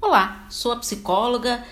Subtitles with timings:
[0.00, 1.64] Olá, sou a psicóloga,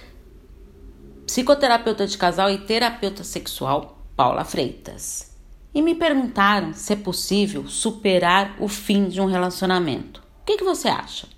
[1.26, 5.33] psicoterapeuta de casal e terapeuta sexual Paula Freitas.
[5.72, 10.21] E me perguntaram se é possível superar o fim de um relacionamento.
[10.43, 11.29] O que, que você acha?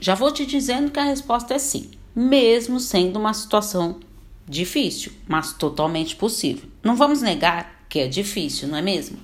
[0.00, 4.00] Já vou te dizendo que a resposta é sim, mesmo sendo uma situação
[4.48, 6.68] difícil, mas totalmente possível.
[6.82, 9.16] Não vamos negar que é difícil, não é mesmo?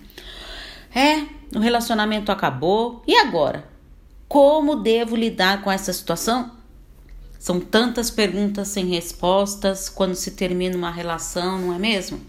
[0.94, 1.26] É,
[1.56, 3.69] o relacionamento acabou, e agora?
[4.30, 6.52] Como devo lidar com essa situação?
[7.36, 12.20] São tantas perguntas sem respostas quando se termina uma relação, não é mesmo?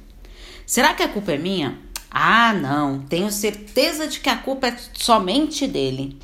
[0.66, 1.78] Será que a culpa é minha?
[2.10, 6.18] Ah, não, tenho certeza de que a culpa é somente dele.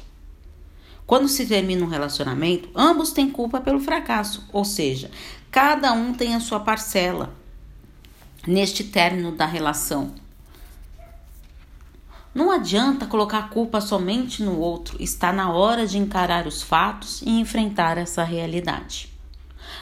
[1.05, 5.11] Quando se termina um relacionamento, ambos têm culpa pelo fracasso, ou seja,
[5.51, 7.35] cada um tem a sua parcela
[8.47, 10.15] neste término da relação.
[12.37, 17.23] Não adianta colocar a culpa somente no outro, está na hora de encarar os fatos
[17.23, 19.11] e enfrentar essa realidade.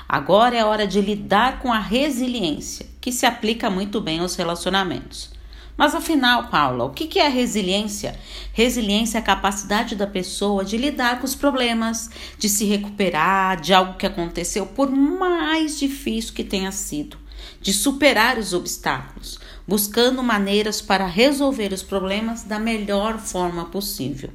[0.07, 5.31] Agora é hora de lidar com a resiliência, que se aplica muito bem aos relacionamentos.
[5.75, 8.17] Mas afinal, Paula, o que é resiliência?
[8.53, 12.09] Resiliência é a capacidade da pessoa de lidar com os problemas,
[12.39, 17.17] de se recuperar de algo que aconteceu, por mais difícil que tenha sido,
[17.61, 24.31] de superar os obstáculos, buscando maneiras para resolver os problemas da melhor forma possível.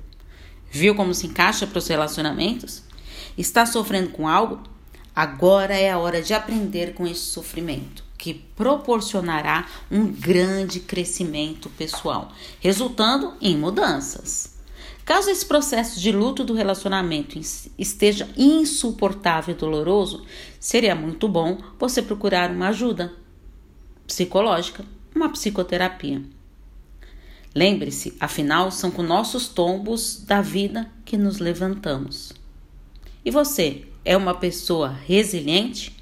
[0.71, 2.83] Viu como se encaixa para os relacionamentos?
[3.37, 4.61] Está sofrendo com algo?
[5.15, 12.33] Agora é a hora de aprender com esse sofrimento, que proporcionará um grande crescimento pessoal,
[12.61, 14.60] resultando em mudanças.
[15.11, 17.37] Caso esse processo de luto do relacionamento
[17.77, 20.25] esteja insuportável e doloroso,
[20.61, 23.13] seria muito bom você procurar uma ajuda
[24.07, 26.23] psicológica uma psicoterapia.
[27.53, 32.33] Lembre-se, afinal, são com nossos tombos da vida que nos levantamos.
[33.25, 36.00] E você é uma pessoa resiliente?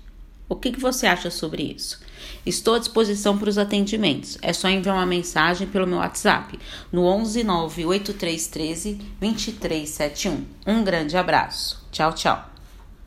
[0.48, 2.00] O que, que você acha sobre isso?
[2.46, 4.38] Estou à disposição para os atendimentos.
[4.40, 6.58] É só enviar uma mensagem pelo meu WhatsApp
[6.90, 10.44] no 11 98313 2371.
[10.66, 11.86] Um grande abraço.
[11.92, 12.57] Tchau, tchau.